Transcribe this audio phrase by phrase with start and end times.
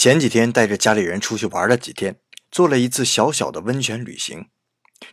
[0.00, 2.18] 前几天带着家里人出去玩了几天，
[2.50, 4.46] 做了一次小小的温泉旅行。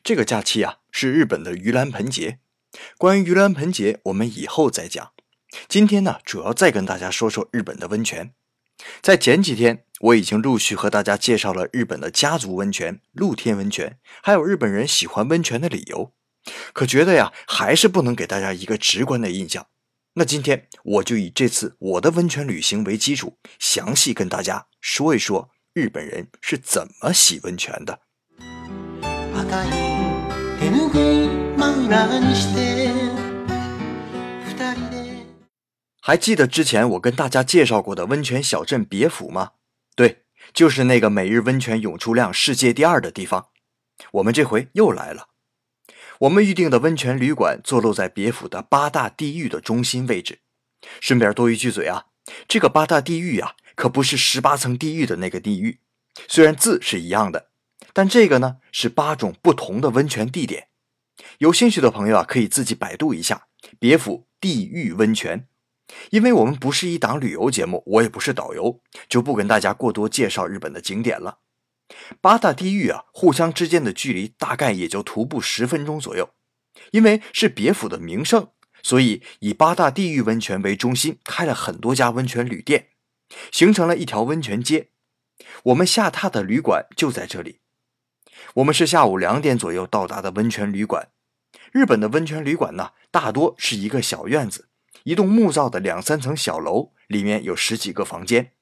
[0.02, 2.40] 这个假期啊，是日本的盂兰盆节。
[2.98, 5.12] 关于盂兰盆节，我们以后再讲。
[5.68, 8.34] 今天呢，主要再跟大家说说日本的温泉。
[9.02, 16.14] 在前几天，我已经陆续和大家介绍了日本的家族温泉、露天温泉，还有日本人喜欢温泉的理由。
[16.72, 19.68] 可觉得呀，还是不能给大家一个直观的印象。
[20.20, 28.00] 那今天我就以这次我的温泉旅行为基础，详细跟大家说一说日本人是怎么洗温泉的。
[36.02, 39.52] 还记得之前我跟大家介绍过的温泉小镇别府吗？
[39.96, 43.50] 对，就是那个每日温泉涌出量世界第二的地方。
[44.14, 45.28] 我们这回又来了。
[46.22, 50.40] 我们预定的温泉旅馆坐落在别府的八大地狱的中心位置。
[51.00, 52.06] 顺便多一句嘴啊，
[52.48, 55.80] 这个八大地狱啊，可不是十八层地狱的那个地狱。
[56.28, 57.50] 虽然字是一样的，
[57.94, 60.70] 但这个呢是八种不同的温泉地点。
[61.40, 63.48] 有兴趣的朋友啊，可以自己百度一下
[63.80, 65.48] 别府地狱温泉。
[66.10, 71.40] 因为我们不是一档旅游节目，我也不是导游，就不跟大家过多介绍日本的景点了。
[72.22, 76.30] 八大地狱啊，互相之间的距离大概也就徒步十分钟左右。
[76.92, 78.50] 因为是别府的名胜，
[78.84, 82.90] 所以以八大地狱温泉为中心，开了很多家温泉旅店，
[83.52, 84.90] 形成了一条温泉街。
[85.64, 87.60] 我们下榻的旅馆就在这里。
[88.56, 91.10] 我们是下午两点左右到达的温泉旅馆。
[91.72, 94.70] 日本的温泉旅馆呢，大多是一个小院子，
[95.04, 98.54] 一栋木造的两三层小楼，里面有十几个房间。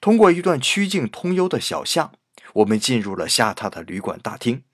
[0.00, 2.12] 通过一段曲径通幽的小巷。
[2.54, 4.64] 我们进入了下榻的旅馆大厅，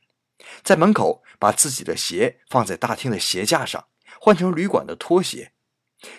[0.63, 3.87] 在门口把自己的鞋放在大厅的鞋架上，
[4.21, 5.53] 换成旅馆的拖鞋。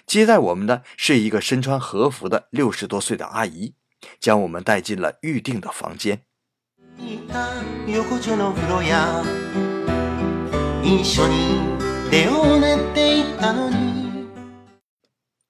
[0.08, 3.76] 接待我们的是一个身穿和服的六十多岁的阿姨，
[4.20, 6.24] 将我们带进了预定的房间。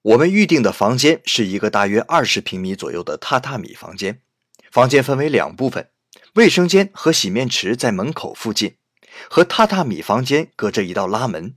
[0.01, 4.21] 我们预定的房间是一个大约二十平米左右的榻榻米房间，
[4.71, 5.89] 房间分为两部分。
[6.35, 8.75] 卫生间和洗面池在门口附近，
[9.29, 11.55] 和榻榻米房间隔着一道拉门。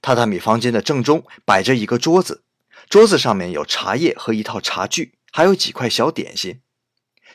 [0.00, 2.44] 榻榻米房间的正中摆着一个桌子，
[2.88, 6.60] 桌子上面有茶叶和一套茶具，还有几块小点心。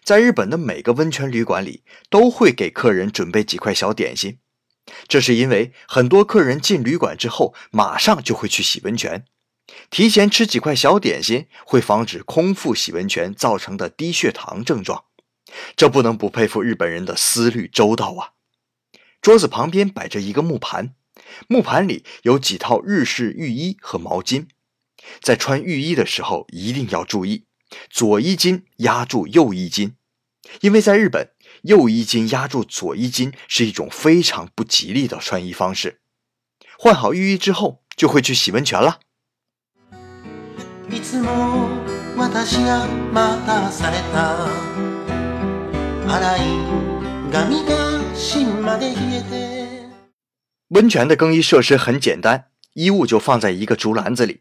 [0.06, 4.40] 在日本的每个温泉旅馆里都会给客人准备几块小点心，
[5.10, 9.26] 这是因为很多客人进旅馆之后马上就会去洗温泉，
[9.90, 15.04] 提前吃几块小点心会防止空腹洗温泉造成的低血糖症状。
[15.76, 18.34] 这不能不佩服日本人的思虑周到啊！
[19.22, 20.94] 桌子旁边摆着一个木盘，
[21.48, 24.48] 木盘里有几套日式浴衣和毛巾。
[25.22, 27.46] 在穿浴衣的时候一定要注意，
[27.90, 29.96] 左衣襟压住右衣襟，
[30.62, 31.32] 因为在日本，
[31.64, 36.02] 右衣襟压住左衣襟是一种非常不吉利的穿衣方式。
[36.78, 39.00] 换好浴衣之后，就会去洗温泉了。
[50.70, 52.46] 温泉的更衣设施很简单，
[52.76, 54.40] 衣物就放在一个竹篮子里。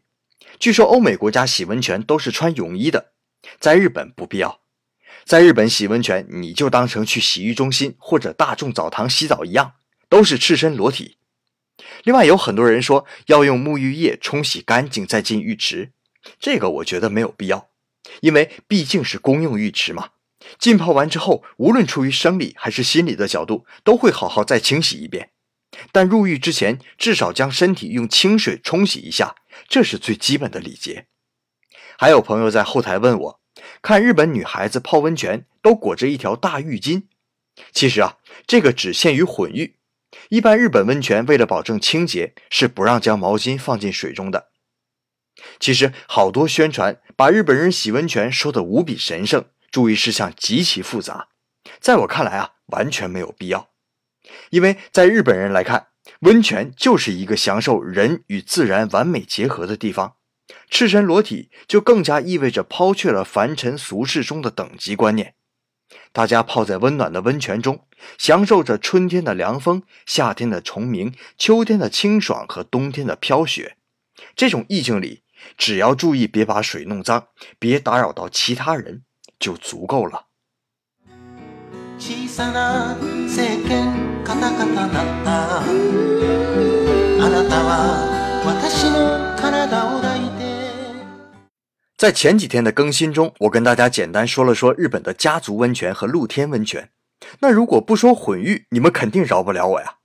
[0.59, 3.11] 据说欧美国家洗温泉都是穿泳衣的，
[3.59, 4.61] 在日本不必要。
[5.25, 9.73] 在日本洗温泉，你就当成去洗浴中心或者大众澡堂洗澡一样，
[10.07, 11.17] 都是赤身裸体。
[12.05, 15.91] 另外，有很多人说要用沐浴液冲洗干净再进浴池，
[16.39, 17.67] 这个我觉得没有必要，
[18.21, 20.11] 因为毕竟是公用浴池嘛。
[20.57, 25.31] 浸泡完之后，无论出于生理还是心理的角度，都会好好再清洗一遍。
[25.91, 29.35] 但入浴之前，至少将身体用清水冲洗一下，
[29.67, 31.07] 这是最基本的礼节。
[31.97, 33.39] 还有朋友在后台问我，
[33.81, 37.03] 看日本女孩子泡温泉都裹着一条大浴巾。
[37.71, 39.75] 其实啊，这个只限于混浴。
[40.29, 44.49] 一般日本温泉为了保证清洁，是不让将毛巾放进水中的。
[45.59, 49.45] 其实好多宣传把日本人洗温泉说的无比神圣。
[49.71, 51.27] 注意事项极其复杂，
[51.79, 53.69] 在我看来啊，完全没有必要。
[54.49, 55.87] 因为在日本人来看，
[56.21, 60.15] 温泉就是一个享受人与自然完美结合的地方。
[60.69, 65.35] 赤身裸体就更加意味着抛却了凡尘俗世中的等级观念。
[66.13, 67.85] 大家泡在温暖的温泉中，
[68.17, 73.77] 享受着春天的凉风、夏天的虫鸣、秋天的清爽和冬天的飘雪。
[74.35, 75.23] 这种意境里，
[75.57, 77.27] 只要注意别把水弄脏，
[77.59, 79.03] 别打扰到其他人。
[79.39, 80.25] 就足够了。
[91.97, 96.91] 在前几天的更新中，我跟大家简单说了说日本的家族温泉和露天温泉。
[97.39, 99.95] 那如果不说混浴，你们肯定饶不了我呀。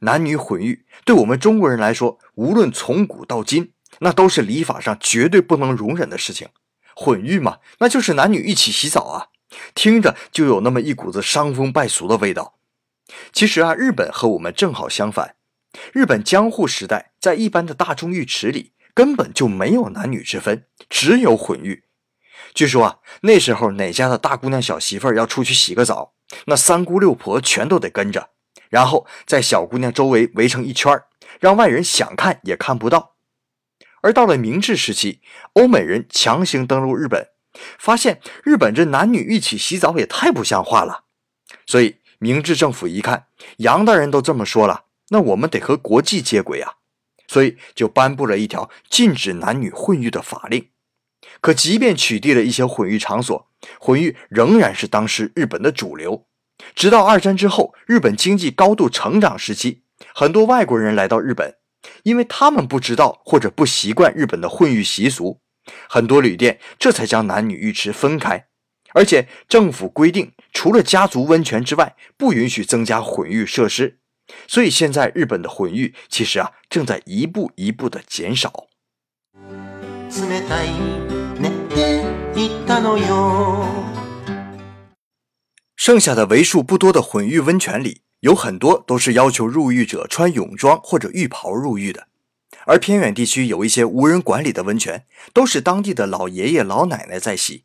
[0.00, 6.48] 男女混浴对我们中国人来说，无论从古到今，那都是礼法上绝对不能容忍的事情。
[6.94, 9.26] 混浴嘛，那就是男女一起洗澡啊，
[9.74, 12.54] 听着就有那么一股子伤风败俗的味道。
[13.32, 15.36] 其实啊，日本和我们正好相反。
[15.92, 21.84] 日本江户时代，在一般的大众浴池里，根本就没有男女之分，只有混浴。
[22.54, 26.14] 据说啊，那时候哪家的大姑娘、小媳妇要出去洗个澡，
[26.46, 28.30] 那三姑六婆全都得跟着，
[28.68, 31.00] 然后在小姑娘周围围成一圈
[31.38, 33.09] 让外人想看也看不到。
[34.02, 35.20] 而到了明治时期，
[35.54, 37.28] 欧美人强行登陆日本，
[37.78, 41.04] 发现日本这男女一起洗澡也太不像话了，
[41.66, 43.26] 所以明治政府一看
[43.58, 46.74] 洋大人都这么说了，那我们得和国际接轨啊，
[47.26, 50.68] 所以就颁布了一条禁止男女混浴的法令。
[51.40, 53.48] 可即便取缔了一些混浴场所，
[53.78, 56.26] 混浴仍然是当时日本的主流。
[56.74, 59.82] 直到二战之后，日本经济高度成长时期，
[60.14, 61.56] 很多外国人来到日本。
[62.02, 65.40] 因为他们不知道或者不习惯日本的混浴习俗，
[65.88, 68.46] 很多旅店这才将男女浴池分开，
[68.94, 73.98] 而且政府规定，除了家族温泉之外，不允许增加混浴设施。
[74.46, 78.68] 所以现在日本的混浴其实啊，正在一步一步的减少。
[85.76, 88.02] 剩下的为数不多的混浴温泉里。
[88.20, 92.08] 有很多都是要求入浴者穿泳装或者浴袍入浴的，
[92.66, 97.64] 而偏远地区有一些无人管理的温泉，都是当地的老爷爷老奶奶在洗。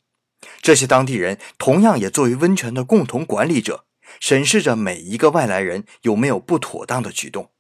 [0.61, 3.85] 这些当地人同样也作为温泉的共同管理者，
[4.19, 7.51] 审视着每一个外来人有没有不妥当的举动。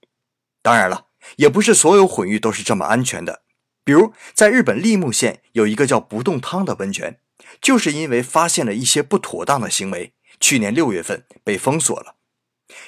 [0.61, 3.41] 当然了，也不是所有混浴都是这么安全的。
[3.83, 7.19] 比如，在日本立木县有一个叫不动汤的温泉，
[7.61, 12.15] 就是因为发现了一些不妥当的行为，去年六月份被封锁了。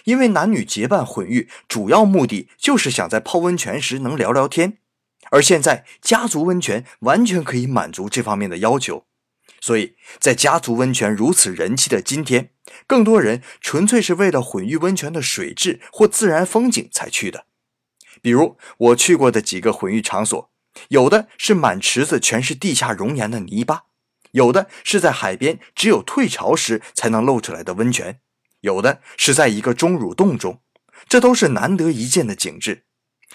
[0.06, 4.80] 因为男女结伴混浴，主要目的就是想在泡温泉时能聊聊天，
[5.32, 9.06] 而现在家族温泉完全可以满足这方面的要求，
[9.62, 12.52] 所以在家族温泉如此人气的今天，
[12.88, 17.46] 更多人纯粹是为了混浴温泉的水质或自然风景才去的。
[18.22, 20.50] 比如我去过的几个混浴场所，
[20.90, 23.84] 有的是满池子全是地下熔岩的泥巴，
[24.32, 28.20] 有的是在海边只有退潮时才能露出来的温泉。
[28.62, 30.62] 有的是在一个钟乳洞中，
[31.08, 32.86] 这都是难得一见的景致。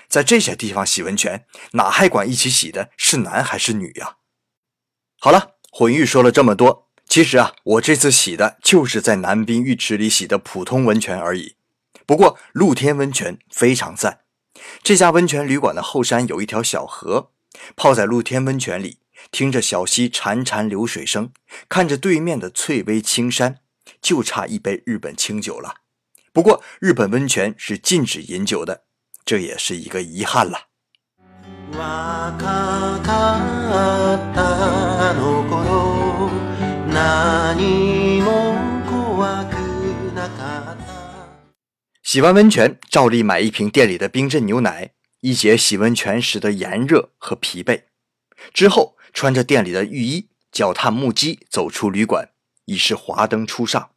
[0.08, 4.16] 在这些地方洗温泉，哪还管一起洗的是男还是女呀？
[5.18, 11.56] 好了，混浴说了这么多，其实啊，我这次洗的就是在南滨浴池里洗的普通温泉而已。
[12.04, 14.20] 不过露天温泉非常赞。
[14.82, 17.30] 这家温泉旅馆的后山有一条小河，
[17.74, 18.98] 泡在露天温泉里，
[19.30, 21.32] 听着小溪潺潺流水声，
[21.70, 23.60] 看着对面的翠微青山。
[24.02, 25.76] 就差一杯日本清酒了，
[26.32, 28.82] 不过日本温泉是禁止饮酒的，
[29.24, 30.66] 这也是一个遗憾了。
[42.02, 47.84] 洗完温泉，照例买一瓶店里的冰镇牛奶，一解洗温泉时的炎热和疲惫。
[48.52, 52.30] 之后，穿着店里的浴衣，脚踏木屐走出旅馆。
[52.66, 53.90] 已是华灯初上，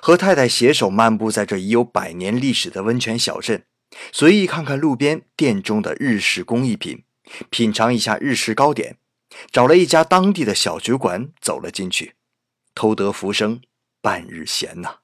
[0.00, 3.64] 和太太携手漫步在这已有百年历史的温泉小镇，
[4.12, 7.04] 随意看看路边店中的日式工艺品，
[7.50, 8.96] 品尝一下日式糕点，
[9.50, 12.14] 找了一家当地的小酒馆走了进去，
[12.74, 13.60] 偷得浮生
[14.00, 14.96] 半日闲呐。